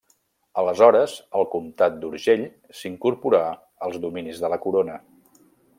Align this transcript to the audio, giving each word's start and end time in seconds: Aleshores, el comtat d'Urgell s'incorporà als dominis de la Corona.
Aleshores, 0.61 1.13
el 1.41 1.45
comtat 1.51 1.99
d'Urgell 2.05 2.45
s'incorporà 2.81 3.45
als 3.89 4.01
dominis 4.07 4.43
de 4.47 4.55
la 4.55 4.63
Corona. 4.65 4.99